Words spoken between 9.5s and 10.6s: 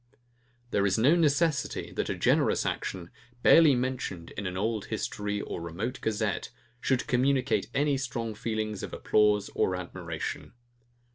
and admiration.